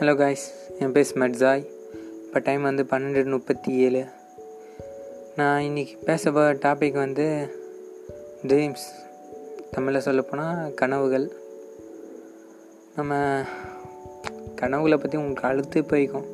[0.00, 0.44] Hello guys
[0.78, 1.62] என் பேர் ஸ்மெட்ஸாய்
[2.24, 4.02] இப்போ time வந்து பன்னெண்டு முப்பத்தி ஏழு.
[5.36, 7.26] நான் இன்றைக்கி பேச போகிற டாபிக் வந்து
[8.46, 8.84] ட்ரீம்ஸ்
[9.70, 11.26] தமிழில் சொல்லப்போனால் கனவுகள்.
[12.96, 13.42] நம்ம
[14.54, 16.28] கனவுகளை பற்றி உங்களுக்கு அழுத்து போய்க்கும்.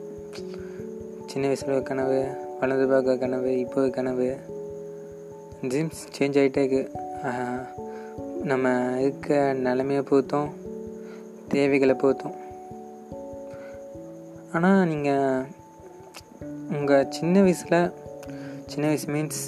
[1.27, 2.21] சின்ன வயசில் கனவு
[2.61, 4.29] வளர்ந்து பார்க்க கனவு இப்போ கனவு.
[5.63, 6.85] ட்ரீம்ஸ் சேஞ்ச் ஆகிட்டே இருக்கு.
[8.53, 10.51] நம்ம இருக்க நிலைமையை பொறுத்தும்
[11.49, 12.43] தேவைகளை பொறுத்தும்.
[14.57, 15.47] ஆனால் நீங்கள்
[16.71, 17.93] உங்கள் சின்ன வயசில்
[18.67, 19.41] சின்ன வயசு மீன்ஸ்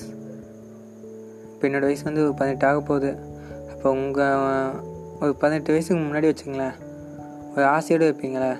[1.51, 3.11] இப்போ என்னோடய வயசு வந்து ஒரு பதினெட்டு ஆக போகுது.
[3.73, 4.75] அப்போ உங்கள்
[5.21, 6.77] ஒரு பதினெட்டு வயசுக்கு முன்னாடி வச்சுங்களேன்
[7.57, 8.51] ஒரு ஆசையோடு வைப்பீங்களே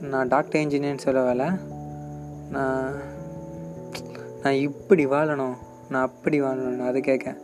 [0.00, 1.48] நான் டாக்டர் இன்ஜினியர்னு சொல்ல வேலை
[2.48, 2.94] நான்
[4.42, 5.56] நான் இப்படி வாழணும்.
[5.88, 7.36] நான் அப்படி வாழணும் நான் அதை கேட்க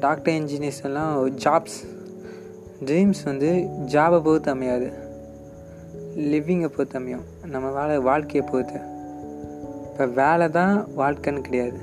[0.00, 1.80] டாக்டர் இன்ஜினியர்ஸ் எல்லாம் ஜாப்ஸ்
[2.84, 3.50] ட்ரீம்ஸ் வந்து
[3.94, 5.03] ஜாபை பொறுத்து அமையாது.
[6.32, 7.24] லிவிங்கை பொறுத்து அமையும்.
[7.54, 8.78] நம்ம வாழ வாழ்க்கையை பொறுத்து.
[9.88, 11.78] இப்போ வேலை தான் வாழ்க்கைன்னு கிடையாது.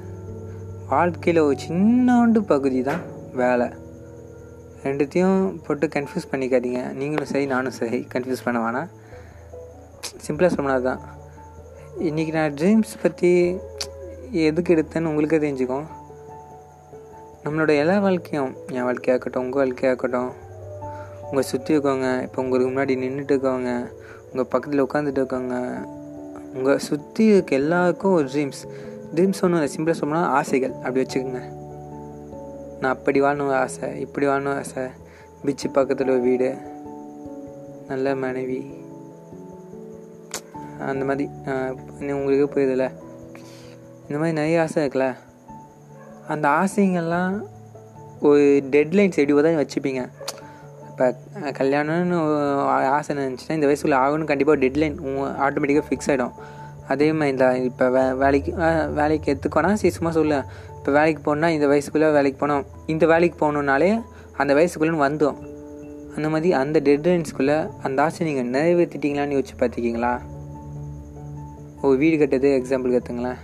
[0.94, 3.02] வாழ்க்கையில் ஒரு சின்னோண்டு பகுதி தான்
[3.42, 3.68] வேலை.
[4.84, 6.82] ரெண்டுத்தையும் போட்டு கன்ஃபியூஸ் பண்ணிக்காதீங்க.
[7.00, 8.00] நீங்களும் சரி நானும் சரி.
[8.14, 8.90] கன்ஃபியூஸ் பண்ண வேணாம்.
[10.26, 11.02] சிம்பிளாக சொன்னது தான்
[12.10, 13.32] இன்றைக்கி நான் ட்ரீம்ஸ் பற்றி
[14.48, 15.88] எதுக்கு எடுத்தேன்னு உங்களுக்கே தெரிஞ்சுக்கும்.
[17.44, 20.32] நம்மளோட எல்லா வாழ்க்கையும் என் வாழ்க்கையாக இருக்கட்டும் உங்கள் வாழ்க்கையாக இருக்கட்டும்
[21.30, 23.72] உங்கள் சுற்றி இருக்கவங்க இப்போ உங்களுக்கு முன்னாடி நின்றுட்டு இருக்கவங்க
[24.34, 25.56] உங்கள் பக்கத்தில் உட்காந்துட்டு இருக்காங்க
[26.54, 28.62] உங்கள் சுற்றி இருக்க எல்லாருக்கும் ஒரு ட்ரீம்ஸ்
[29.16, 30.72] ட்ரீம்ஸ் ஒன்றும் இல்லை சிம்பிளாக சொன்னால் ஆசைகள்.
[30.72, 31.42] அப்படி வச்சுக்கோங்க.
[32.80, 34.84] நான் அப்படி வாழணும் ஆசை இப்படி வாழணும் ஆசை.
[35.46, 36.56] பீச்சு பக்கத்தில் ஒரு வீடு
[37.88, 38.62] நல்ல மனைவி.
[40.80, 41.30] அந்த மாதிரி
[42.12, 42.86] உங்களுக்கு புரியுதுல்ல?
[44.02, 45.16] இந்த மாதிரி நிறைய ஆசை இருக்குல்ல?
[46.28, 47.42] அந்த ஆசைங்கள்லாம்
[48.22, 50.02] ஒரு டெட்லைன்ஸ் எப்படி தான் வச்சுப்பீங்க.
[51.02, 52.18] இப்போ கல்யாணம்னு
[52.96, 54.98] ஆசை இருந்துச்சுன்னா இந்த வயசுக்குள்ளே ஆகணும்னு கண்டிப்பாக டெட்லைன்
[55.46, 56.34] ஆட்டோமேட்டிக்காக ஃபிக்ஸ் ஆகிடும்
[56.94, 58.52] அதே மாதிரி இந்த இப்போ வே வேலைக்கு
[59.00, 60.36] வேலைக்கு எடுத்துக்கோனா சரி சும்மா சொல்ல.
[60.78, 62.66] இப்போ வேலைக்கு போகணுன்னா இந்த வயசுக்குள்ளே வேலைக்கு போனோம்.
[62.94, 63.90] இந்த வேலைக்கு போகணுன்னாலே
[64.38, 65.40] அந்த வயசுக்குள்ளேன்னு வந்தோம்
[66.16, 67.58] அந்த மாதிரி அந்த டெட்லைன்ஸ்குள்ளே
[67.88, 70.14] அந்த ஆசை நீங்கள் நிறைவேற்றிட்டீங்களான்னு யோசிச்சு பார்த்துக்கிங்களா
[71.82, 73.40] ஓ வீடு கட்டுறது எக்ஸாம்பிள் கற்றுங்களேன்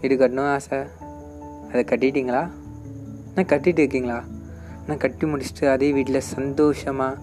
[0.00, 0.80] வீடு கட்டணும் ஆசை.
[1.72, 2.44] அதை கட்டிட்டீங்களா?
[3.34, 4.18] நான் கட்டிகிட்டு இருக்கீங்களா?
[4.86, 7.20] நான் கட்டி முடிச்சுட்டு அதே வீட்டில் சந்தோஷமாக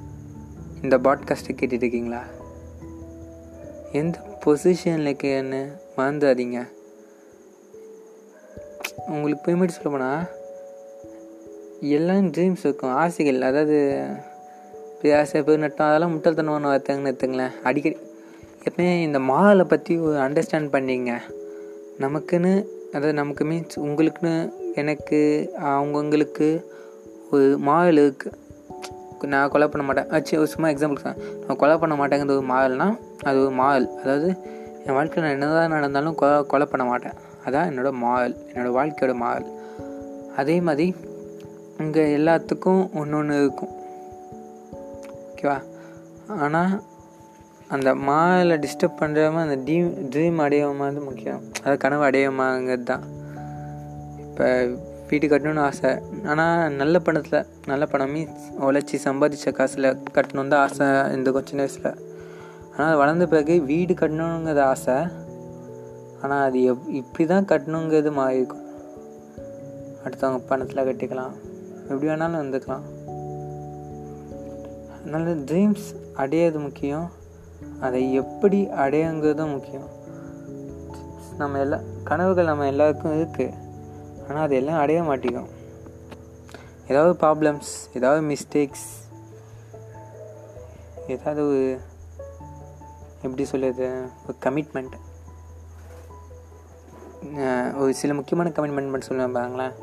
[0.81, 2.21] இந்த பாட்காஸ்ட்டை கேட்டுட்ருக்கீங்களா
[3.91, 6.67] எந்த பொசிஷனில் இருக்கேன்னு மறந்துடாதீங்க.
[9.07, 10.25] உங்களுக்கு போய்மேட்டு சொல்ல போனால்
[11.79, 14.05] எல்லாம் ட்ரீம்ஸ் இருக்கும் ஆசைகள் அதாவது
[14.95, 17.97] இப்படி ஆசை பேர் நட்டம் அதெல்லாம் முட்டாள்தனமான வார்த்தைங்கன்னு எடுத்துங்களேன் அடிக்கடி
[18.69, 21.19] எப்பவுமே இந்த மாலை பற்றி ஒரு அண்டர்ஸ்டாண்ட் பண்ணிங்க.
[21.99, 26.63] நமக்குன்னு அதாவது நமக்கு மீன்ஸ் உங்களுக்குன்னு எனக்கு அவங்கவுங்களுக்கு
[27.31, 28.37] ஒரு மாயல் இருக்குது
[29.33, 30.07] நான் கொலை பண்ண மாட்டேன்.
[30.15, 34.29] ஆச்சு ஒரு சும்மா எக்ஸாம்பிள் தான் நான் கொலை பண்ண மாட்டேங்கிறது ஒரு மாயல்னால் அது ஒரு மாயல் அதாவது
[34.85, 37.17] என் வாழ்க்கையில் நான் என்னதான் நடந்தாலும் கொ கொலை பண்ண மாட்டேன்.
[37.45, 39.47] அதான் என்னோடய மாயல் என்னோடய வாழ்க்கையோட மாயல்
[40.41, 40.87] அதே மாதிரி
[41.83, 43.73] இங்கே எல்லாத்துக்கும் ஒன்று ஒன்று இருக்கும்
[45.29, 45.57] ஓகேவா
[46.43, 46.73] ஆனால்
[47.75, 51.41] அந்த மாலை டிஸ்டர்ப் பண்ணுறாம அந்த ட்ரீம் ட்ரீம் அடையமா வந்து முக்கியம்.
[51.63, 53.05] அது கனவு அடையமாங்கிறது தான்.
[54.23, 54.47] இப்போ
[55.11, 55.91] வீடு கட்டணும்னு ஆசை.
[56.31, 61.91] ஆனால் நல்ல பணத்தில் நல்ல பணம் மீன்ஸ் உழைச்சி சம்பாதிச்ச காசில் கட்டணும் தான் ஆசை இந்த சின்ன வயசில்
[62.77, 64.97] ஆனால் வளர்ந்த பிறகு வீடு கட்டணுங்கிறது ஆசை.
[66.21, 68.67] ஆனால் அது எப் இப்படி தான் கட்டணுங்கிறது மாறி இருக்கும்
[70.03, 71.33] அடுத்தவங்க பணத்தில் கட்டிக்கலாம்.
[71.89, 72.85] எப்படி வேணாலும் இருந்துக்கலாம்.
[74.95, 75.89] அதனால ட்ரீம்ஸ்
[76.21, 77.07] அடையிறது முக்கியம்.
[77.85, 79.89] அதை எப்படி அடையுங்கிறதும் முக்கியம்.
[81.41, 81.77] நம்ம எல்லா
[82.09, 83.60] கனவுகள் நம்ம எல்லாருக்கும் இருக்குது
[84.31, 85.51] ஆனால் அது எல்லாம் அடைய மாட்டேங்கும்.
[86.91, 88.89] ஏதாவது ப்ராப்ளம்ஸ் ஏதாவது மிஸ்டேக்ஸ்
[91.13, 91.43] ஏதாவது
[93.25, 93.87] எப்படி சொல்லுறது
[94.25, 94.97] ஒரு கமிட்மெண்ட்
[97.81, 99.75] ஒரு சில முக்கியமான கமிட்மெண்ட் மட்டும் சொல்லுவேன் பாருங்களேன்.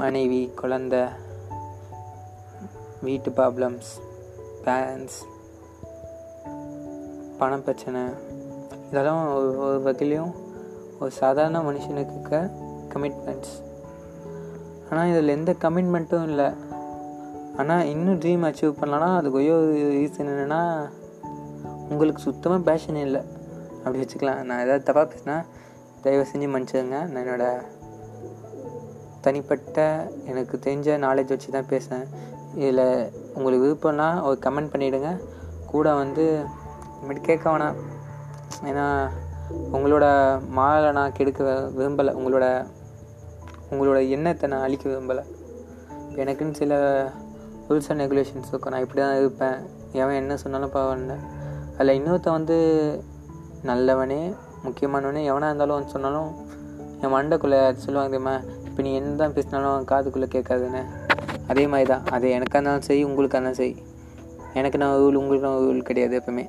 [0.00, 0.96] மனைவி குழந்த
[3.06, 3.90] வீட்டு ப்ராப்ளம்ஸ்
[4.66, 5.18] பேரண்ட்ஸ்
[7.40, 8.02] பண பிரச்சனை.
[8.90, 10.32] இதெல்லாம் ஒரு ஒரு வகையிலையும்
[11.00, 12.40] ஒரு சாதாரண மனுஷனுக்கு
[12.96, 13.54] கமிட்மெண்ட்ஸ்
[14.90, 16.48] ஆனால் இதில் எந்த கமிட்மெண்ட்டும் இல்லை.
[17.60, 19.56] ஆனால் இன்னும் ட்ரீம் அச்சீவ் பண்ணலன்னா அதுக்கு ஒய்யோ
[19.98, 20.60] ரீசன் என்னென்னா
[21.92, 23.22] உங்களுக்கு சுத்தமாக பேஷன் இல்லை.
[23.82, 24.40] அப்படி வச்சுக்கலாம்.
[24.48, 25.36] நான் ஏதாவது தப்பாக பேசினா
[26.04, 27.64] தயவு செஞ்சு மன்னிச்சுங்க நான் என்னோடய
[29.24, 29.84] தனிப்பட்ட
[30.30, 32.06] எனக்கு தெரிஞ்ச நாலேஜ் வச்சு தான் பேசுகிறேன்
[32.60, 32.82] இதில்
[33.36, 35.10] உங்களுக்கு விருப்பம்னா ஒரு கமெண்ட் பண்ணிவிடுங்க
[35.72, 36.24] கூட வந்து
[36.98, 37.78] இனிமேட்டு கேட்க வேணாம்.
[38.70, 38.86] ஏன்னா
[39.76, 40.06] உங்களோட
[40.58, 41.42] மாலை நான் கெடுக்க
[41.78, 42.12] விரும்பலை.
[42.20, 42.46] உங்களோட
[43.70, 45.24] உங்களோட எண்ணத்தை நான் அழிக்க விரும்பலை.
[46.22, 46.74] எனக்குன்னு சில
[47.68, 48.72] ரூல்ஸ் அண்ட் ரெகுலேஷன்ஸ் இருக்கும்.
[48.72, 49.56] நான் இப்படி தான் இருப்பேன்.
[49.92, 51.14] எவன் என்ன சொன்னாலும் பரவாயில்ல.
[51.78, 52.58] அதில் இன்னொருத்தன் வந்து
[53.64, 54.34] நல்லவனே
[54.64, 56.30] முக்கியமானவனே எவனாக இருந்தாலும் வந்து சொன்னாலும்
[57.00, 58.34] என் மண்டைக்குள்ளே சொல்லுவாங்க தெரியுமா?
[58.66, 60.82] இப்போ நீ என்ன தான் பேசினாலும் காதுக்குள்ளே கேட்காதுன்னு.
[61.48, 63.74] அதே மாதிரி தான் அது எனக்காக இருந்தாலும் சரி உங்களுக்காக இருந்தாலும் சரி.
[64.54, 66.44] எனக்கு நான் ரூல் உங்களுக்கு நான் ரூல் கிடையாது எப்பவுமே.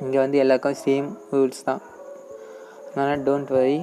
[0.00, 1.80] இங்கே வந்து எல்லாருக்கும் சேம் ரூல்ஸ் தான்.
[2.88, 3.78] அதனால் டோன்ட் வரி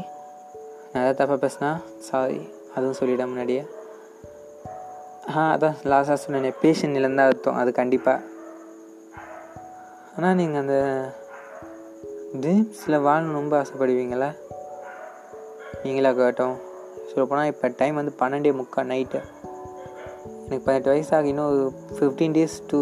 [0.93, 1.69] நான் ஏதாவது தப்பாக பேசினா?
[2.07, 2.39] சாரி
[2.75, 3.63] அதுவும் சொல்லிவிட முன்னாடியே.
[5.35, 6.57] ஆ அதான் லாஸ்டாக சொன்னேன்.
[6.61, 7.59] பேஷன் நிலந்தான் அர்த்தம்.
[7.61, 8.29] அது கண்டிப்பாக
[10.15, 10.77] ஆனால் நீங்கள் அந்த
[12.41, 14.29] ட்ரீம்ஸில் வாழணும் ரொம்ப ஆசைப்படுவீங்களா
[15.83, 16.55] நீங்களா கேட்டோம்.
[17.11, 19.19] சொல்லப்போனால் இப்போ டைம் வந்து பன்னெண்டே முக்கால் நைட்டு
[20.45, 21.63] எனக்கு பதினெட்டு வயசு ஆகி இன்னும் ஒரு
[21.95, 22.79] fifteen days to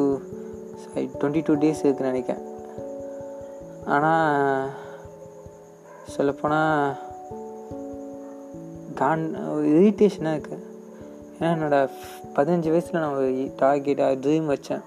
[1.20, 2.44] twenty two days இருக்குன்னு நினைக்கிறேன்.
[3.96, 4.70] ஆனால்
[6.16, 6.98] சொல்லப்போனால்
[9.02, 9.24] கான்
[9.76, 10.66] இரிட்டேஷனாக இருக்குது
[11.36, 11.92] ஏன்னா என்னோடய
[12.38, 13.28] பதினஞ்சு வயசில் நான் ஒரு
[13.62, 14.84] டார்கெட்டாக ட்ரீம் வச்சேன்.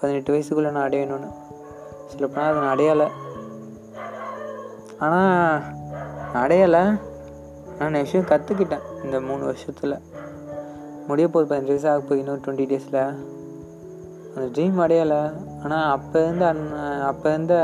[0.00, 1.30] பதினெட்டு வயசுக்குள்ளே நான் அடையணும்னு.
[2.12, 3.06] சொல்லப்போனால் அதை நான் அடையலை.
[5.04, 5.60] ஆனால்
[6.32, 6.82] நான் அடையலை.
[7.78, 9.96] நான் விஷயம் கற்றுக்கிட்டேன் இந்த மூணு வருஷத்தில்.
[11.08, 13.00] முடிய போகுது பதினஞ்சு வயசு ஆக போகுது இன்னொரு டுவெண்ட்டி டேஸில்
[14.34, 15.22] அந்த ட்ரீம் அடையலை.
[15.64, 16.62] ஆனால் அப்போ இருந்த அன்
[17.10, 17.56] அப்போ இருந்த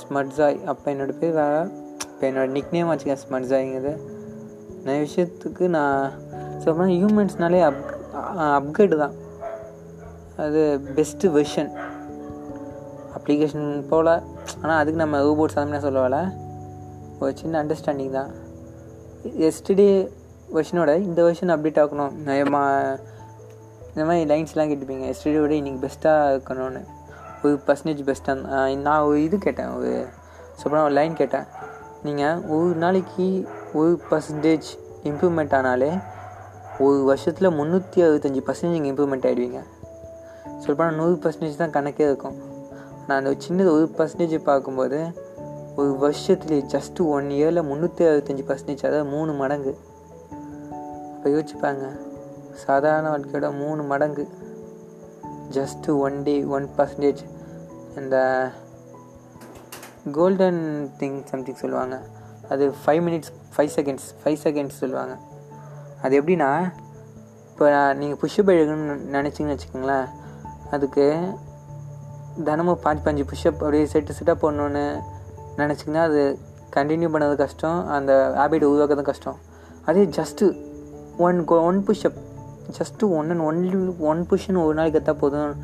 [0.00, 1.60] ஸ்மட்ஸாய் அப்போ என்னோடய பேர் வேறு
[2.10, 3.92] இப்போ என்னோடய நிக் நேம் வச்சுக்கேன் ஸ்மட்ஸாய்ங்கிறது
[4.84, 6.12] நிறைய விஷயத்துக்கு நான்
[6.60, 7.82] சொல்லப்போனால் ஹியூமன்ஸ்னாலே அப்
[8.58, 9.14] அப்கிரேடு தான்.
[10.44, 10.60] அது
[10.96, 11.70] பெஸ்ட்டு வெர்ஷன்
[13.16, 14.12] அப்ளிகேஷன் போல்
[14.62, 16.20] ஆனால் அதுக்கு நம்ம ரோபோட்ஸ் அந்த மாதிரி சொல்லவில்ல
[17.20, 18.30] ஒரு சின்ன அண்டர்ஸ்டாண்டிங் தான்.
[19.48, 19.88] எஸ்டே
[20.56, 22.14] வெர்ஷனோட இந்த வெர்ஷன் அப்டேட் ஆகணும்
[22.54, 22.62] மா
[23.92, 26.82] இந்த மாதிரி லைன்ஸ்லாம் கேட்டுப்பீங்க எஸ்டர்டே விட இன்றைக்கி பெஸ்ட்டாக இருக்கணும்னு.
[27.42, 29.72] ஒரு பர்சன்டேஜ் பெஸ்ட்டாக நான் ஒரு இது கேட்டேன்.
[29.78, 29.90] ஒரு
[30.58, 31.46] சொல்லப்போனால் ஒரு லைன் கேட்டேன்.
[32.06, 33.26] நீங்கள் ஒரு நாளைக்கு
[33.80, 34.68] ஒரு பர்சன்டேஜ்
[35.08, 35.90] இம்ப்ரூவ்மெண்ட் ஆனாலே
[36.84, 39.60] ஒரு வருஷத்தில் முந்நூற்றி அறுபத்தஞ்சி பர்சன்டேஜ் நீங்கள் இம்ப்ரூவ்மெண்ட் ஆகிடுவீங்க
[40.62, 42.36] சொல்லப்போனால் நூறு பர்சன்டேஜ் தான் கணக்கே இருக்கும்.
[43.06, 44.98] நான் அந்த சின்னது ஒரு பர்சன்டேஜ் பார்க்கும்போது
[45.76, 49.72] ஒரு வருஷத்துலேயே ஜஸ்ட்டு ஒன் இயரில் முந்நூற்றி அறுபத்தஞ்சி பர்சன்டேஜ் அதாவது மூணு மடங்கு.
[51.14, 51.84] இப்போ யோசிச்சுப்பாங்க
[52.64, 54.24] சாதாரண வாழ்க்கையோட மூணு மடங்கு.
[55.58, 57.22] Just one day one percentage
[58.00, 58.16] இந்த
[60.18, 60.62] கோல்டன்
[61.00, 61.96] திங் சம்திங் சொல்லுவாங்க.
[62.48, 65.14] அது five minutes five seconds five seconds சொல்லுவாங்க.
[66.02, 66.50] அது எப்படின்னா
[67.52, 67.66] இப்போ
[68.00, 70.06] நீங்கள் புஷ்அப் எழுகணும்னு நினச்சிங்கன்னு வச்சுக்கோங்களேன்
[70.74, 71.06] அதுக்கு
[72.44, 74.84] தினமும் பாஞ்சு பாஞ்சு புஷ்அப் அப்படியே செட்டு செட்டாக போடணுன்னு
[75.60, 76.22] நினச்சிங்கன்னா அது
[76.76, 77.80] கண்டினியூ பண்ணது கஷ்டம்.
[77.96, 79.38] அந்த ஹேபிட் உருவாக்குறது கஷ்டம்.
[79.84, 80.44] அதே just
[81.26, 81.38] one
[81.68, 82.20] one pushup
[82.78, 85.54] just one and only one புஷ்ஷன் ஒரு நாளைக்கு எத்தா போதும்.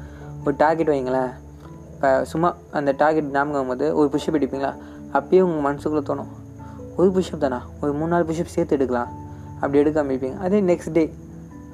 [0.44, 1.32] ஒரு டார்கெட் வைங்களேன்.
[1.94, 2.48] இப்போ சும்மா
[2.78, 4.72] அந்த டார்கெட் ஞாபகம் போது ஒரு புஷ்அப் எடுப்பீங்களா
[5.16, 6.32] அப்பயே உங்கள் மனசுக்குள்ளே தோணும்.
[6.98, 7.58] ஒரு புஷ்அப் தானா?
[7.82, 9.10] ஒரு மூணு நாலு புஷ்அப் சேர்த்து எடுக்கலாம்.
[9.54, 10.38] அப்படி எடுக்க ஆரம்பிப்பீங்க.
[10.38, 11.04] அதே நெக்ஸ்ட் டே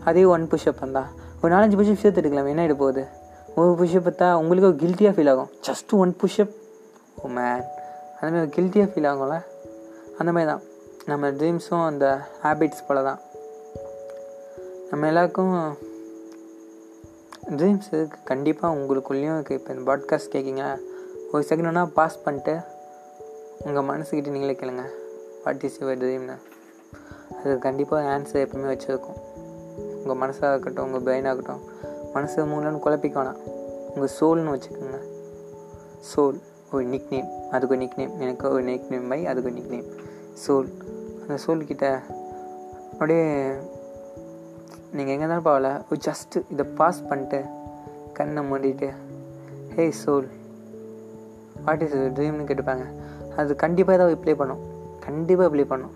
[0.04, 1.02] அதே ஒன் புஷ்அப் வந்தா
[1.42, 3.04] ஒரு நாலஞ்சு புஷ்அப் சேர்த்து எடுக்கலாம் என்ன எடுக்க போகுது?
[3.56, 5.50] ஒரு புஷ்அப் பார்த்தா உங்களுக்கு ஒரு கில்ட்டியாக ஃபீல் ஆகும்.
[5.68, 6.54] Just one pushup
[7.22, 7.62] oh man
[8.20, 9.36] அந்த மாதிரி கில்ட்டியாக ஃபீல் ஆகும்ல?
[10.18, 10.60] அந்த மாதிரி தான்.
[11.06, 13.18] நம்ம ட்ரீம்ஸும் அந்த ஹேபிட்ஸ் போல தான்
[14.90, 15.76] நம்ம எல்லாருக்கும்
[17.48, 20.78] ட்ரீம்ஸ் இருக்குது கண்டிப்பாக உங்களுக்குள்ளேயும் இருக்குது இப்போ இந்த பாட்காஸ்ட் கேட்கிங்க
[21.32, 22.60] ஒரு செகண்ட் ஒன்றா பாஸ் பண்ணிட்டு
[23.64, 24.84] உங்கள் மனசுக்கிட்ட நீங்களே கேளுங்க.
[25.44, 26.36] வாட் இஸ் யுவர் ட்ரீம்னு
[27.38, 29.18] அது கண்டிப்பாக ஆன்சர் எப்பவுமே வச்சுருக்கும்.
[30.04, 32.12] உங்கள் மனசாக இருக்கட்டும் உங்கள் பிரெயினாகட்டும் இருக்கட்டும்.
[32.12, 33.40] மனசு மூலன்னு குழப்பிக்க வேணாம்.
[33.94, 34.98] உங்கள் சோல்னு வச்சுக்கோங்க.
[36.10, 36.38] சோல்
[36.72, 39.70] ஒரு நிக் நேம் அதுக்கு ஒரு நிக் நேம் எனக்கு ஒரு நிக் நேம் பை அதுக்கு ஒரு நிக்
[39.70, 39.86] நேம்
[40.46, 40.68] சோல்
[41.20, 42.00] அந்த சோல்கிட்ட
[42.92, 43.24] அப்படியே
[44.92, 47.44] நீங்கள் எங்கே இருந்தாலும் போகல ஒரு ஜஸ்ட்டு இதை பாஸ் பண்ணிட்டு
[48.12, 48.90] கண்ணை மூடிட்டு
[49.76, 50.28] ஹே சோல்
[51.64, 52.86] வாட் இஸ் ட்ரீம்னு கேட்டுப்பாங்க
[53.36, 54.73] அது கண்டிப்பாக ஏதாவது ரிப்ளை பண்ணும்.
[55.04, 55.94] கண்டிப்பாக ரிப்ளை பண்ணும்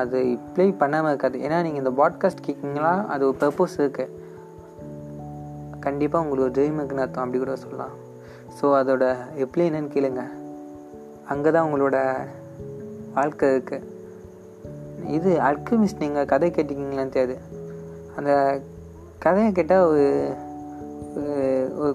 [0.00, 1.36] அது இப்ளை பண்ணாமல் இருக்காது.
[1.46, 4.16] ஏன்னா நீங்கள் இந்த பாட்காஸ்ட் கேட்குங்களா அது ஒரு பர்பஸ் இருக்குது
[5.86, 7.24] கண்டிப்பாக உங்களுக்கு ஒரு ட்ரீம் இருக்குன்னு அர்த்தம்.
[7.24, 7.94] அப்படி கூட சொல்லலாம்.
[8.58, 9.04] ஸோ அதோட
[9.42, 10.22] எப்படி என்னன்னு கேளுங்க.
[11.32, 11.98] அங்கே தான் உங்களோட
[13.16, 13.88] வாழ்க்கை இருக்குது
[15.16, 17.36] இது அல்கமிஸ்ட் நீங்கள் கதை கேட்டிருக்கீங்களான்னு தெரியாது.
[18.18, 18.32] அந்த
[19.24, 20.06] கதையை கேட்டால் ஒரு
[21.82, 21.92] ஒரு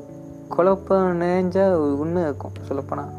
[0.56, 3.14] குழப்பம் நிறைஞ்ச ஒரு உண்மை இருக்கும் சொல்லப்போனால்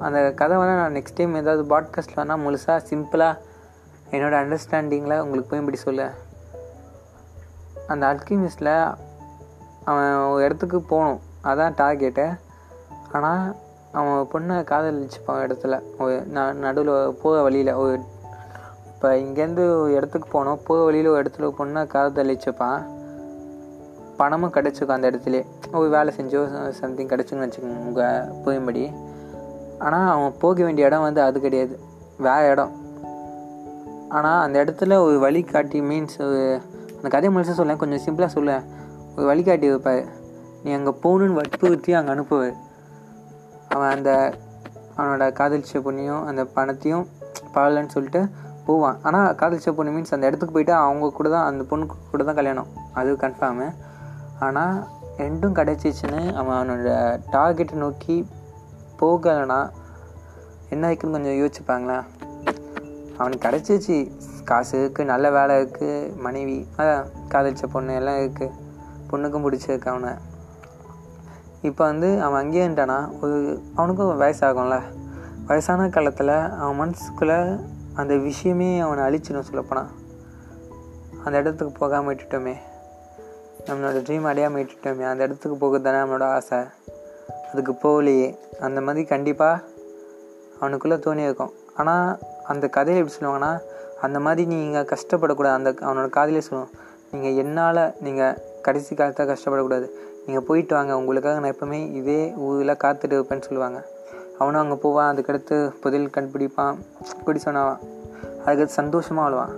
[0.00, 3.38] அந்த கதை வேணால் நான் நெக்ஸ்ட் டைம் ஏதாவது பாட்காஸ்ட் வேணால் முழுசாக சிம்பிளாக
[4.10, 6.10] என்னோடய அண்டர்ஸ்டாண்டிங்கில் உங்களுக்கு போய் இப்படி சொல்ல.
[7.86, 8.94] அந்த அல்கிமிஸ்டில்
[9.84, 11.20] அவன் ஒரு இடத்துக்கு போகணும்.
[11.44, 12.38] அதான் டார்கெட்டு
[13.12, 13.56] ஆனால்
[13.92, 15.82] அவன் பொண்ணை காதலிச்சுப்பான் இடத்துல.
[15.98, 18.00] ஒரு நான் நடுவில் போக வழியில் ஒரு
[18.94, 22.82] இப்போ இங்கேருந்து ஒரு இடத்துக்கு போனோம் போக வழியில் ஒரு இடத்துல பொண்ணை காதலிச்சுப்பான்.
[24.16, 25.44] பணமும் கிடச்சிக்கும் அந்த இடத்துல.
[25.72, 28.92] ஒரு வேலை செஞ்சோ சம்திங் கிடச்சிங்கன்னு வச்சுக்கோங்க உங்கள் போயும்படி
[29.84, 31.74] ஆனால் அவன் போக வேண்டிய இடம் வந்து அது கிடையாது.
[32.26, 32.72] வேறு இடம்.
[34.16, 36.18] ஆனால் அந்த இடத்துல ஒரு வழிகாட்டி மீன்ஸ்
[36.96, 37.80] அந்த கதை முழுசாக சொல்லேன்.
[37.82, 38.54] கொஞ்சம் சிம்பிளாக சொல்ல.
[39.16, 40.04] ஒரு வழிகாட்டி வைப்பார்.
[40.64, 42.54] நீ அங்கே போகணுன்னு வற்புறுத்தி அங்கே அனுப்புவார்.
[43.74, 44.10] அவன் அந்த
[44.96, 47.04] அவனோட காதலிச்ச பொண்ணையும் அந்த பணத்தையும்
[47.54, 48.22] பாடலன்னு சொல்லிட்டு
[48.66, 48.96] போவான்.
[49.08, 52.68] ஆனால் காதலிச்ச பொண்ணு மீன்ஸ் அந்த இடத்துக்கு போயிட்டு அவங்க கூட தான் அந்த பொண்ணு கூட தான் கல்யாணம்.
[52.98, 53.68] அது கன்ஃபார்மு
[54.46, 54.76] ஆனால்
[55.22, 56.92] ரெண்டும் கிடச்சிச்சின்னு அவன் அவனோட
[57.36, 58.16] டார்கெட்டை நோக்கி
[59.00, 59.60] போகலைன்னா
[60.68, 62.06] என்ன ஆயிக்குன்னு கொஞ்சம் யோசிச்சுப்பாங்களேன்.
[63.18, 63.96] அவனுக்கு கிடச்சிச்சு
[64.44, 68.56] காசு இருக்குது நல்ல வேலை இருக்குது மனைவி அதான் காதலிச்ச பொண்ணு எல்லாம் இருக்குது
[69.10, 70.12] பொண்ணுக்கும் பிடிச்சிருக்கு அவனை.
[71.68, 72.66] இப்போ வந்து அவன் அங்கேயே
[73.20, 73.38] ஒரு
[73.74, 74.76] அவனுக்கும் வயசாகும்ல.
[75.46, 77.38] வயசான காலத்தில் அவன் மனசுக்குள்ளே
[77.94, 79.90] அந்த விஷயமே அவனை அழிச்சிடும் சொல்லப்போனால்
[81.24, 82.54] அந்த இடத்துக்கு போகாமல் விட்டுட்டோமே.
[83.66, 85.04] நம்மளோட ட்ரீம் அடையாமல் விட்டுட்டோமே.
[85.12, 86.58] அந்த இடத்துக்கு போக தானே நம்மளோட ஆசை.
[87.50, 88.28] அதுக்கு போகலையே
[88.66, 89.62] அந்த மாதிரி கண்டிப்பாக
[90.60, 91.52] அவனுக்குள்ளே தோணி இருக்கும்.
[91.80, 92.08] ஆனால்
[92.52, 93.52] அந்த கதையில் எப்படி சொல்லுவாங்கன்னா
[94.06, 95.56] அந்த மாதிரி நீங்கள் கஷ்டப்படக்கூடாது.
[95.58, 96.72] அந்த அவனோட காதலே சொல்லுவோம்.
[97.12, 99.86] நீங்கள் என்னால் நீங்கள் கடைசி காலத்தை கஷ்டப்படக்கூடாது.
[100.26, 100.92] நீங்கள் போயிட்டு வாங்க.
[101.00, 103.80] உங்களுக்காக நான் எப்போவுமே இதே ஊரில் காத்துட்டு இருப்பேன்னு சொல்லுவாங்க.
[104.40, 105.10] அவனும் அங்கே போவான்.
[105.12, 106.76] அதுக்கடுத்து புதையல் கண்டுபிடிப்பான்.
[107.26, 107.80] குடி சொன்னாவான்
[108.44, 109.54] அதுக்கடுத்து சந்தோஷமாக வாழ்வான்.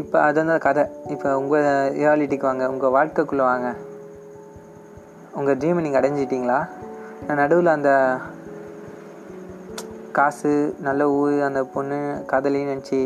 [0.00, 0.84] இப்போ அது வந்து கதை.
[1.14, 1.66] இப்போ உங்கள்
[1.98, 2.66] ரியாலிட்டிக்கு வாங்க.
[2.74, 3.70] உங்கள் வாழ்க்கைக்குள்ளே வாங்க.
[5.38, 6.56] உங்கள் ட்ரீமை நீங்கள் அடைஞ்சிட்டிங்களா?
[7.26, 7.90] நான் நடுவில் அந்த
[10.16, 10.52] காசு
[10.86, 11.98] நல்ல ஊர் அந்த பொண்ணு
[12.30, 12.98] காதலின்னு நினச்சி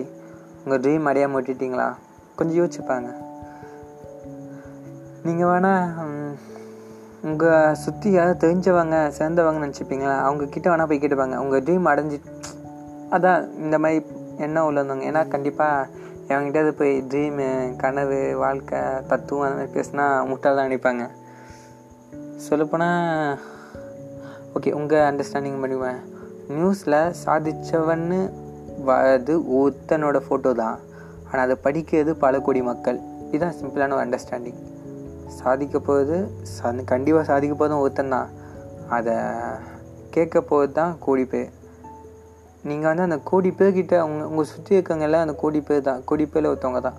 [0.63, 1.87] உங்கள் ட்ரீம் அடையாமல் விட்டுட்டிங்களா?
[2.39, 3.11] கொஞ்சம் யோசிச்சுப்பாங்க
[5.27, 5.85] நீங்கள் வேணால்
[7.29, 10.17] உங்கள் சுற்றி யாராவது தெரிஞ்சவங்க சேர்ந்தவங்கன்னு நினச்சிப்பீங்களா?
[10.27, 11.37] அவங்க கிட்ட வேணால் போய் கேட்டுப்பாங்க.
[11.45, 12.19] உங்கள் ட்ரீம் அடைஞ்சி
[13.17, 13.99] அதான் இந்த மாதிரி
[14.47, 15.89] எண்ணம் உள்ளவங்க ஏன்னா கண்டிப்பாக
[16.33, 17.47] எவங்கிட்ட போய் ட்ரீமு
[17.83, 18.81] கனவு வாழ்க்கை
[19.13, 21.05] தத்துவம் அந்த மாதிரி பேசினா முட்டாள் தான் நினைப்பாங்க.
[22.45, 23.39] சொல்லப்போனால்
[24.57, 26.01] ஓகே உங்கள் அண்டர்ஸ்டாண்டிங் பண்ணுவேன்
[26.57, 28.19] நியூஸில் சாதித்தவன்னு
[28.95, 30.77] அது ஒருத்தனோட ஃபோட்டோ தான்.
[31.29, 32.99] ஆனால் அதை படிக்கிறது பல கோடி மக்கள்.
[33.31, 34.61] இதுதான் சிம்பிளான ஒரு அண்டர்ஸ்டாண்டிங்
[35.39, 36.17] சாதிக்க போகிறது
[36.55, 38.29] சா கண்டிப்பாக சாதிக்க போதும் ஒருத்தன் தான்.
[38.97, 39.17] அதை
[40.17, 41.51] கேட்க போகிறது தான் கோடி பேர்.
[42.69, 46.01] நீங்கள் வந்து அந்த கோடி பேர்கிட்ட அவங்க உங்கள் சுற்றி இருக்கவங்கெல்லாம் அந்த கோடி பேர் தான்.
[46.11, 46.99] கோடி பேரில் ஒருத்தவங்க தான்.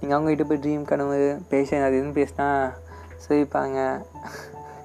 [0.00, 1.18] நீங்கள் அவங்ககிட்ட போய் ட்ரீம் கனவு
[1.52, 2.48] பேஷன் அது இதுன்னு பேசினா
[3.24, 3.78] சிரிப்பாங்க.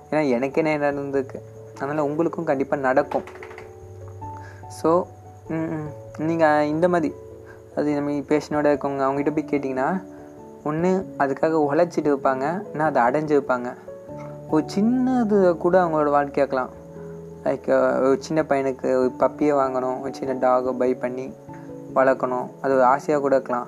[0.09, 1.39] ஏன்னா எனக்கே என்ன நடந்திருக்கு?
[1.79, 3.25] அதனால் உங்களுக்கும் கண்டிப்பாக நடக்கும்.
[4.79, 4.89] ஸோ
[6.27, 7.09] நீங்கள் இந்த மாதிரி
[7.77, 9.87] அது நம்ம பேஷனோட இருக்கவங்க அவங்ககிட்ட போய் கேட்டிங்கன்னா
[10.69, 10.91] ஒன்று
[11.23, 12.45] அதுக்காக உழைச்சிட்டு வைப்பாங்க
[12.77, 13.69] நான் அதை அடைஞ்சு வைப்பாங்க
[14.53, 16.71] ஒரு சின்னது கூட அவங்களோட வாழ்க்கையாக்கலாம்.
[17.45, 17.67] லைக்
[18.05, 21.25] ஒரு சின்ன பையனுக்கு ஒரு பப்பியை வாங்கணும் ஒரு சின்ன டாகை பை பண்ணி
[21.97, 23.67] வளர்க்கணும் அது ஒரு ஆசையாக கூட இருக்கலாம்.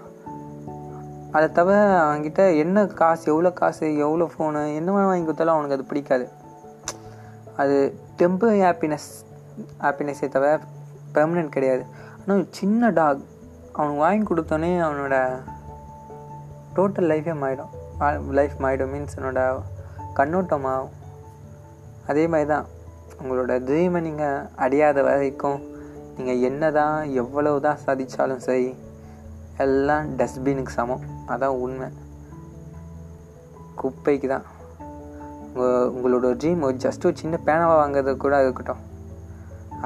[1.36, 5.90] அதை தவிர அவங்ககிட்ட என்ன காசு எவ்வளோ காசு எவ்வளோ ஃபோனு என்ன வேணும் வாங்கி கொடுத்தாலும் அவனுக்கு அது
[5.92, 6.26] பிடிக்காது.
[7.62, 7.78] அது
[8.20, 9.10] டெம்பரரி ஹாப்பினஸ்
[9.86, 10.52] ஹாப்பினஸ்ஸே தவிர
[11.16, 11.84] பெர்மனெண்ட் கிடையாது.
[12.22, 13.22] ஆனால் சின்ன டாக்
[13.78, 15.16] அவனுக்கு வாங்கி கொடுத்தோன்னே அவனோட
[16.78, 17.74] டோட்டல் லைஃபே மாறிடும்.
[18.40, 18.92] லைஃப் மாறிடும்.
[18.94, 19.42] மீன்ஸ் என்னோட
[20.20, 20.94] கண்ணோட்டமாகும்.
[22.12, 22.68] அதே மாதிரி தான்
[23.22, 25.62] உங்களோட ட்ரீமை நீங்கள் அடையாத வரைக்கும்
[26.18, 28.68] நீங்கள் என்ன தான் எவ்வளவு தான் சாதித்தாலும் சரி
[29.64, 31.06] எல்லாம் டஸ்ட்பினுக்கு சமம்.
[31.34, 31.88] அதான் உண்மை.
[33.80, 34.46] குப்பைக்கு தான்
[35.48, 38.84] உங்கள் உங்களோட ட்ரீம் ஒரு ஜஸ்ட் ஒரு சின்ன பேனாவை வாங்குறது கூட இருக்கட்டும்.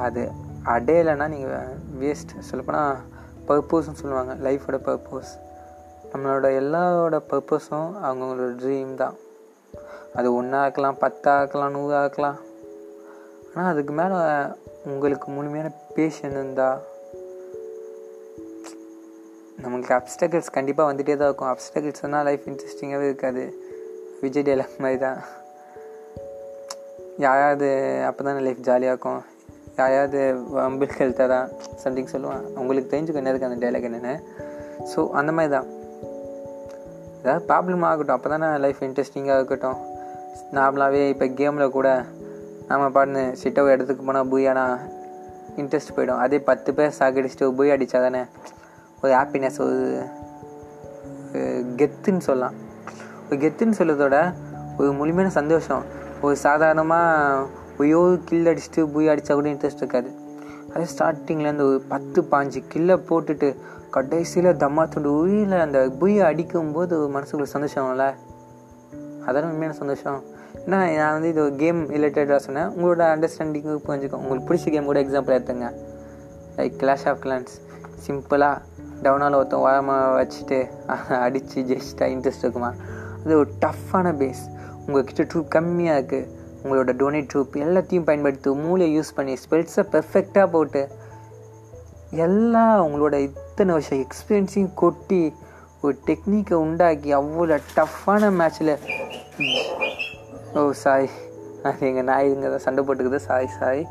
[0.04, 0.22] அது
[0.74, 3.00] அடையலைன்னா நீங்கள் வேஸ்ட் சொல்லப்போனால்
[3.48, 5.32] பர்பஸ்ன்னு சொல்லுவாங்க லைஃபோட பர்பஸ்
[6.12, 9.14] நம்மளோட எல்லாரோட பர்பஸும் அவங்கவுங்களோட ட்ரீம் தான்.
[10.18, 12.38] அது ஒன்றா இருக்கலாம் பத்தா இருக்கலாம் நூறா இருக்கலாம்.
[13.54, 14.18] ஆனால் அதுக்கு மேலே
[14.90, 16.80] உங்களுக்கு முழுமையான பேஷன் இருந்தால்
[19.62, 21.50] நம்மளுக்கு அப்டக்கிள்ஸ் கண்டிப்பாக வந்துகிட்டே தான் இருக்கும்.
[21.52, 23.44] அப்டக்கிள்ஸ்னால் லைஃப் இன்ட்ரெஸ்டிங்காகவே இருக்காது.
[24.22, 25.20] விஜய் டேலாக் மாதிரி தான்
[27.26, 27.68] யாராவது
[28.08, 29.20] அப்போ தானே லைஃப் ஜாலியாக இருக்கும்.
[29.80, 30.20] யாராவது
[30.68, 31.48] அம்பிள் ஹெல்த்தாக தான்
[31.82, 34.14] சம்திங் சொல்லுவான் உங்களுக்கு தெரிஞ்சுக்க என்ன இருக்குது அந்த டைலாக் என்னென்னு?
[34.92, 35.68] ஸோ அந்த மாதிரி தான்
[37.22, 38.16] ஏதாவது ப்ராப்ளம் ஆகட்டும்.
[38.16, 39.78] அப்போ தானே லைஃப் இன்ட்ரெஸ்டிங்காக இருக்கட்டும்.
[40.56, 41.88] நார்மலாகவே இப்போ கேமில் கூட
[42.70, 44.64] நம்ம பாடுன்னு சிட்டோ இடத்துக்கு போனால் பூயானா
[45.60, 46.20] இன்ட்ரெஸ்ட் போயிடும்.
[46.24, 48.22] அதே பத்து பேர் சாகடிச்சுட்டு பூய் அடித்தா தானே
[49.02, 49.80] ஒரு ஹாப்பினஸ் ஒரு
[51.78, 52.56] கெத்துன்னு சொல்லலாம்.
[53.28, 54.16] ஒரு கெத்துன்னு சொல்லுறதோட
[54.78, 55.84] ஒரு முழுமையான சந்தோஷம்.
[56.20, 57.46] ஒரு சாதாரணமாக
[57.78, 60.10] ஒயோ கில் அடிச்சுட்டு புய் அடித்தா கூட இன்ட்ரெஸ்ட் இருக்காது.
[60.74, 63.48] அதே ஸ்டார்டிங்லேருந்து ஒரு பத்து பாஞ்சு கில்லை போட்டுட்டு
[63.90, 68.06] கடைசியில் தம்மா துண்டு உயிரில் அந்த புய்யை அடிக்கும்போது மனசுக்குள்ள சந்தோஷம்ல
[69.26, 70.20] அதான உண்மையான சந்தோஷம்.
[70.64, 72.70] ஏன்னா நான் வந்து இது கேம் ரிலேட்டடாக சொன்னேன்.
[72.76, 75.68] உங்களோட அண்டர்ஸ்டாண்டிங்கு புரிஞ்சுக்கும் உங்களுக்கு பிடிச்ச கேம் கூட எக்ஸாம்பிள் எடுத்துங்க.
[76.56, 77.54] லைக் கிளாஷ் ஆஃப் கிளான்ஸ்
[78.06, 78.56] சிம்பிளாக
[79.02, 80.58] டவுனால் ஒருத்தன் ஓரமாக வச்சுட்டு
[81.24, 82.74] அடித்து ஜெயிச்சிட்டா இன்ட்ரெஸ்ட் இருக்குமா?
[83.24, 84.42] அது ஒரு டஃப்பான பேஸ்
[84.86, 86.28] உங்கள்கிட்ட ட்ரூப் கம்மியாக இருக்குது
[86.62, 90.82] உங்களோட டொனேட் ட்ரூப் எல்லாத்தையும் பயன்படுத்தி மூளையை யூஸ் பண்ணி ஸ்பெல்ஸை பெர்ஃபெக்டாக போட்டு
[92.10, 95.32] எல்லா உங்களோட இத்தனை வருஷம் எக்ஸ்பீரியன்ஸையும் கொட்டி
[95.80, 98.74] ஒரு டெக்னிக்கை உண்டாக்கி அவ்வளோ டஃப்பான மேட்ச்சில்
[100.54, 101.08] ஓ சாய்
[101.62, 103.16] அது எங்கள் நாய்ங்க தான் சண்டை போட்டுக்குது.
[103.16, 103.86] சாய் சாய்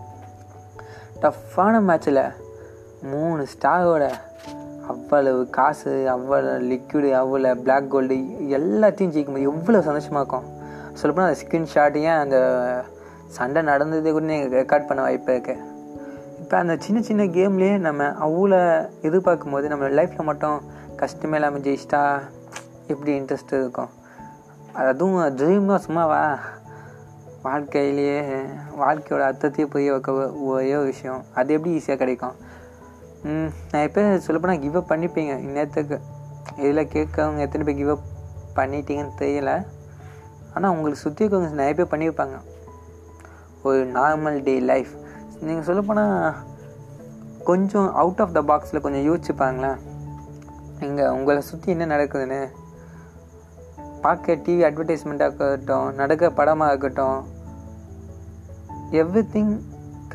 [1.22, 2.24] டஃப்பான மேட்ச்சில்
[3.04, 4.06] மூணு ஸ்டாரோட
[4.92, 8.18] அவ்வளவு காசு அவ்வளோ லிக்விடு அவ்வளோ பிளாக் கோல்டு
[8.58, 10.48] எல்லாத்தையும் ஜெயிக்கும் போது எவ்வளோ சந்தோஷமாக இருக்கும்.
[11.00, 12.38] சொல்லப்போனால் அந்த ஸ்க்ரீன்ஷாட்டையும் அந்த
[13.38, 15.56] சண்டை நடந்ததே கூட நீங்கள் ரெக்கார்ட் பண்ண வாய்ப்பு இருக்கு.
[16.42, 18.60] இப்போ அந்த சின்ன சின்ன கேம்லேயே நம்ம அவ்வளோ
[19.08, 20.58] எதிர்பார்க்கும் போது நம்ம லைஃப்பில் மட்டும்
[21.02, 22.02] கஷ்டமே இல்லாமல் ஜெயிச்சிட்டா
[22.94, 23.92] எப்படி இன்ட்ரெஸ்ட் இருக்கும்?
[24.92, 26.22] அதுவும் ட்ரீம்னா சும்மாவா
[27.46, 28.20] வாழ்க்கையிலேயே
[28.82, 30.12] வாழ்க்கையோட அர்த்தத்தையே புரிய வைக்க
[30.50, 31.22] ஒரே ஒரு விஷயம்.
[31.40, 32.36] அது எப்படி ஈஸியாக கிடைக்கும்?
[33.24, 35.98] நான் எப்போ சொல்லப்போனால் கிவ் அப் பண்ணிப்பீங்க இந்நேரத்துக்கு.
[36.58, 38.08] இதில் கேட்கவங்க எத்தனை பேர் கிவ் அப்
[38.56, 39.52] பண்ணிட்டீங்கன்னு தெரியல.
[40.54, 42.38] ஆனால் உங்களுக்கு சுற்றி இருக்கவங்க நிறைய பேர் பண்ணியிருப்பாங்க.
[43.64, 44.94] ஒரு நார்மல் டே லைஃப்
[45.42, 46.34] நீங்கள் சொல்லப்போனால்
[47.50, 49.80] கொஞ்சம் அவுட் ஆஃப் த பாக்ஸில் கொஞ்சம் யோசிச்சுப்பாங்களேன்.
[50.88, 52.42] இங்கே உங்களை சுற்றி என்ன நடக்குதுன்னு.
[54.06, 57.20] பார்க்க டிவி அட்வர்டைஸ்மெண்ட்டாக இருக்கட்டும் நடக்க படமாக இருக்கட்டும்
[59.02, 59.54] எவ்ரி திங்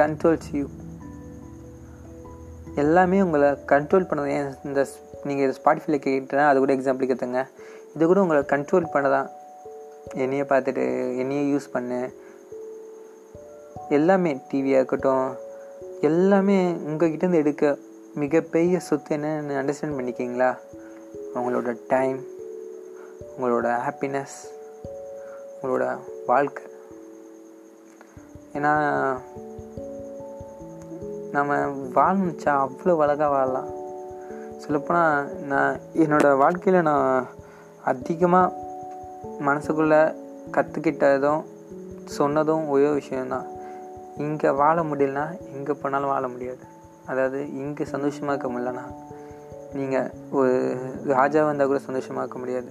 [0.00, 0.64] கண்ட்ரோல்ஸ் யூ
[2.82, 4.80] எல்லாமே உங்களை கண்ட்ரோல் பண்ணது ஏன் இந்த
[5.24, 7.42] நீங்கள் இது ஸ்பாட்டிஃபைல கேட்டேன்னா அது கூட எக்ஸாம்பிள் கேட்டுங்க
[7.94, 9.28] இது கூட உங்களை கண்ட்ரோல் பண்ண தான்
[10.22, 10.84] என்னைய பார்த்துட்டு
[11.18, 12.00] என்னையே யூஸ் பண்ணு.
[13.88, 15.26] எல்லாமே டிவியாக இருக்கட்டும்
[16.00, 17.76] எல்லாமே உங்ககிட்டேருந்து எடுக்க
[18.14, 20.50] மிகப்பெரிய சொத்து என்னன்னு அண்டர்ஸ்டாண்ட் பண்ணிக்கிங்களா?
[21.34, 22.18] உங்களோட டைம்
[23.38, 24.36] உங்களோட ஹாப்பினஸ்
[25.60, 25.86] உங்களோட
[26.26, 26.64] வாழ்க்கை.
[28.52, 28.72] ஏன்னா
[31.36, 31.54] நம்ம
[31.98, 33.70] வாழ்ந்துச்சா அவ்வளோ அழகாக வாழலாம்.
[34.62, 37.26] சொல்லப்போனால் நான் என்னோடய வாழ்க்கையில் நான்
[37.90, 38.54] அதிகமாக
[39.48, 40.00] மனசுக்குள்ளே
[40.54, 41.42] கற்றுக்கிட்டதும்
[42.16, 43.46] சொன்னதும் ஒரே விஷயந்தான்
[44.24, 45.24] இங்கே வாழ முடியலனா
[45.56, 46.64] எங்கே போனாலும் வாழ முடியாது.
[47.10, 48.84] அதாவது இங்கே சந்தோஷமாக இருக்க முடியலனா
[49.78, 50.54] நீங்கள் ஒரு
[51.14, 52.70] ராஜாவாக இருந்தால் கூட சந்தோஷமாக இருக்க முடியாது.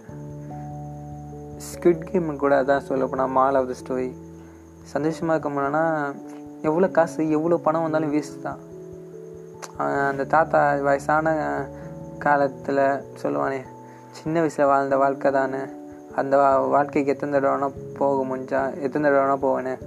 [1.68, 4.10] ஸ்கிட் கேம் கூட அதான் சொல்லப்போனால் மால் ஆஃப் த ஸ்டோரி
[4.94, 5.86] சந்தோஷமாக இருக்க முடியலன்னா
[6.66, 8.58] எவ்வளோ காசு எவ்வளோ பணம் வந்தாலும் வேஸ்ட் தான்.
[10.08, 11.36] அந்த தாத்தா வயசான
[12.20, 13.62] காலத்தில் சொல்லுவானே
[14.12, 15.58] சின்ன வயசில் வாழ்ந்த வாழ்க்கை தானே.
[16.16, 19.78] அந்த வா- வாழ்க்கைக்கு எத்தனை தடவை வேணால் போக முடிஞ்சா எத்தனை தடவை வேணால் போவேனே.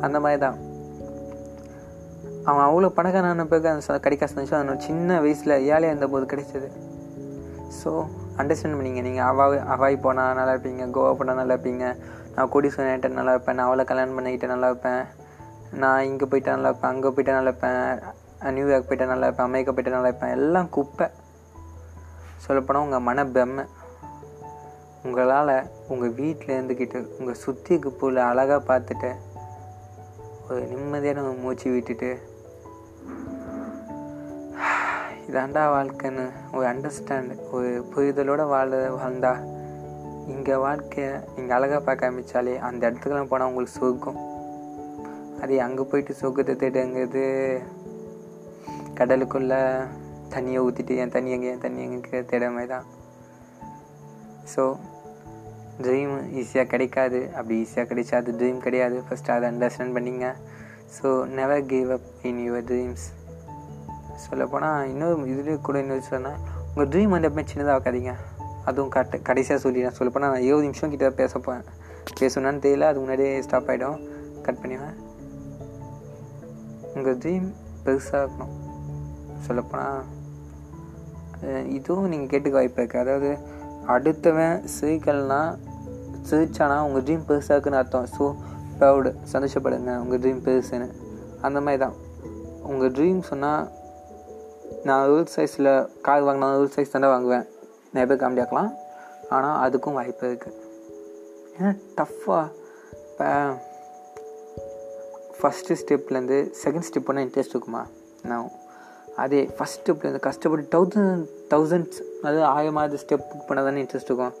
[0.00, 0.56] அந்த மாதிரி தான்
[2.44, 6.68] அவன் அவ்வளோ பணக்காரன பிறகு அந்த ச- கிடைக்காத சந்தோஷம் சின்ன வயசில் ஏழையாக இருந்தபோது கிடைச்சது.
[7.84, 8.06] ஸோ
[8.36, 9.02] அண்டர்ஸ்டாண்ட் பண்ணிங்க.
[9.02, 11.96] நீங்கள் அவாய் அவாய் போனால் நல்லா இருப்பீங்க கோவா போனால் நல்லா இருப்பீங்க.
[12.34, 13.54] நான் கொடி சொன்னிட்ட நல்லா இருப்பேன்.
[13.54, 15.19] நான் அவளை கல்யாணம் பண்ணிக்கிட்டு நல்லா இருப்பேன்.
[15.72, 19.90] நான் இங்கே போயிட்டா நல்லா இருப்பேன் அங்கே போயிட்டா நல்லா இருப்பேன் நியூயார்க் போயிட்டா நல்லா இருப்பேன் அமெரிக்கா போயிட்டா
[19.90, 21.08] நல்லா இருப்பேன் எல்லாம் குப்பை.
[22.36, 23.64] சொல்லப்போனால் உங்கள் மன பிரம்மை
[25.02, 29.14] உங்களால் உங்கள் வீட்டில் இருந்துக்கிட்டு உங்கள் சுற்றி குப்பில் அழகாக பார்த்துட்டு
[30.48, 32.28] ஒரு நிம்மதியான ஒரு மூச்சு விட்டுட்டு
[35.28, 39.40] இதாண்டா வாழ்க்கைன்னு ஒரு அண்டர்ஸ்டாண்ட் ஒரு புரிதலோடு வாழ வாழ்ந்தா
[40.26, 44.29] இங்கே வாழ்க்கையை நீங்கள் அழகாக பார்க்க ஆரம்பிச்சாலே அந்த இடத்துக்குலாம் போனால் உங்களுக்கு சுருக்கும்.
[45.42, 47.24] அது அங்கே போயிட்டு சொர்க்கத்தை தேடுங்கிறது
[48.98, 49.60] கடலுக்குள்ளே
[50.34, 52.88] தண்ணியை ஊற்றிட்டு என் தண்ணி எங்கே என் தண்ணி எங்கே தேட மாதிரி தான்
[54.52, 54.62] ஸோ
[55.84, 57.20] ட்ரீம் ஈஸியாக கிடைக்காது.
[57.36, 58.96] அப்படி ஈஸியாக கிடைச்சா அது ட்ரீம் கிடையாது.
[59.06, 60.26] ஃபஸ்ட்டு அதை அண்டர்ஸ்டாண்ட் பண்ணிங்க.
[60.96, 63.06] So never give up in your dreams
[64.24, 68.14] சொல்லப்போனால் இன்னொரு இதுலேயே கூட இன்னொரு சொன்னால் உங்கள் ட்ரீம் வந்து எப்பவுமே சின்னதாக வைக்காதீங்க.
[68.68, 71.54] அதுவும் கட்ட கடைசியாக சொல்லி நான் சொல்லப்போனால் நான் இருபது நிமிஷம் கிட்ட பேசப்போ
[72.20, 74.00] பேசணும்னு தெரியல அது முன்னாடியே ஸ்டாப் ஆகிடும்
[74.46, 74.98] கட் பண்ணிடுவேன்.
[76.94, 77.48] உங்கள் ட்ரீம்
[77.84, 78.54] பெருசாக இருக்கணும்.
[79.46, 80.00] சொல்லப்போனால்
[81.76, 83.30] இதுவும் நீங்கள் கேட்டுக்க வாய்ப்பு இருக்குது அதாவது
[83.94, 85.42] அடுத்தவன் சிரிக்கலனா
[86.28, 88.08] சிரிச்சானா உங்கள் ட்ரீம் பெருசாக இருக்குன்னு அர்த்தம்.
[88.16, 88.24] ஸோ
[88.80, 90.88] ப்ரௌடு சந்தோஷப்படுங்க உங்கள் ட்ரீம் பெருசுன்னு.
[91.46, 91.96] அந்த மாதிரி தான்
[92.70, 93.64] உங்கள் ட்ரீம் சொன்னால்
[94.88, 95.72] நான் ரூல் சைஸில்
[96.06, 97.46] கார் வாங்கினா ரூல் சைஸ் தானே வாங்குவேன்.
[97.92, 98.44] நிறைய பேர் காமெடி
[99.36, 100.56] ஆனால் அதுக்கும் வாய்ப்பு இருக்குது
[101.56, 102.46] ஏன்னா டஃப்பாக
[103.08, 103.26] இப்போ
[105.40, 107.86] ஃபஸ்ட்டு ஸ்டெப்லேருந்து செகண்ட் ஸ்டெப் பண்ணால் இன்ட்ரெஸ்ட் இருக்குமா?
[108.22, 108.50] நான்
[109.16, 114.34] அதே ஃபஸ்ட் ஸ்டெப்லேருந்து கஷ்டப்பட்டு தௌசண்ட் தௌசண்ட்ஸ் அதாவது ஆயிரமாவது ஸ்டெப் பண்ண தானே இன்ட்ரெஸ்ட் இருக்கும்.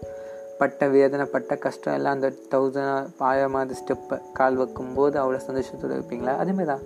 [0.58, 6.36] பட்ட வேதனை பட்ட கஷ்டம் எல்லாம் அந்த தௌசண்ட் ஆயிரமாவது ஸ்டெப்பை கால் வைக்கும்போது அவ்வளோ சந்தோஷத்தோடு இருப்பீங்களா?
[6.36, 6.84] அதேமாதிரி தான்.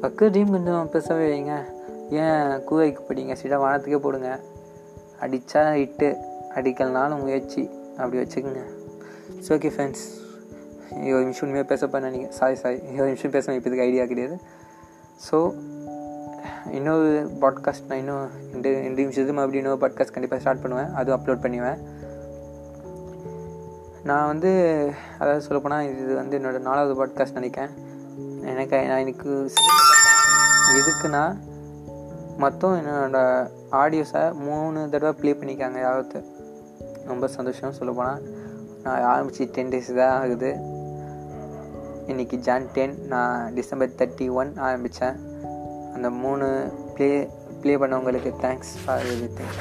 [0.00, 1.54] பக்க ட்ரீம் கொஞ்சம் பெருசாகவே வைங்க.
[2.10, 4.40] ஏன் கூவைக்கு படிங்க சீடா வானத்துக்கே போடுங்க.
[5.20, 6.16] அடித்தா இட்டு
[6.54, 7.70] அடிக்கலனாலும் முயற்சி.
[7.96, 8.64] அப்படி வச்சுக்கோங்க.
[9.44, 10.06] ஸோ ஓகே ஃப்ரெண்ட்ஸ்
[11.04, 12.36] இருபது நிமிஷம் உண்மையாக பேசப்போ நினைக்கிறேன்.
[12.38, 14.36] சாரி சாரி இருபது நிமிஷம் பேச இப்போ இதுக்கு ஐடியா கிடையாது.
[15.26, 15.38] ஸோ
[16.78, 17.10] இன்னொரு
[17.42, 20.90] பாட்காஸ்ட் நான் இன்னும் ரெண்டு ரெண்டு நிமிஷத்துக்கு மறுபடியும் இன்னொரு பாட்காஸ்ட் கண்டிப்பாக ஸ்டார்ட் பண்ணுவேன்.
[20.98, 21.80] அதுவும் அப்லோட் பண்ணுவேன்
[24.08, 24.50] நான் வந்து
[25.18, 27.72] அதாவது சொல்லப்போனால் இது வந்து என்னோடய நாலாவது பாட்காஸ்ட் நினைக்கிறேன்.
[28.52, 29.30] எனக்கு நான் எனக்கு
[30.78, 31.22] எதுக்குன்னா
[32.44, 33.18] மொத்தம் என்னோட
[33.80, 36.20] ஆடியோஸை மூணு தடவை ப்ளே பண்ணிக்காங்க யாவது
[37.10, 38.22] ரொம்ப சந்தோஷம் சொல்லப்போனால்
[38.84, 40.50] நான் ஆரம்பித்து டென் டேஸ் தான் ஆகுது.
[42.06, 45.18] இன்றைக்கி ஜான் டென் நான் டிசம்பர் தேர்ட்டி ஒன் ஆரம்பித்தேன்
[45.94, 46.46] அந்த மூணு
[46.94, 47.10] ப்ளே
[47.62, 49.54] ப்ளே பண்ணவங்களுக்கு தேங்க்ஸ் ஃபார் எவ்ரி திங்